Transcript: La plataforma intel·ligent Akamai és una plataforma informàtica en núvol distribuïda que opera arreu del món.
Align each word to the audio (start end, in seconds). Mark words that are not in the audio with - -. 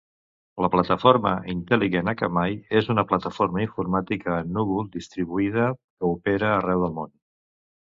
La 0.65 0.69
plataforma 0.75 1.33
intel·ligent 1.53 2.09
Akamai 2.13 2.57
és 2.79 2.89
una 2.95 3.05
plataforma 3.13 3.63
informàtica 3.67 4.33
en 4.47 4.51
núvol 4.57 4.91
distribuïda 4.97 5.71
que 5.77 6.13
opera 6.17 6.53
arreu 6.57 6.87
del 6.89 6.99
món. 7.01 7.17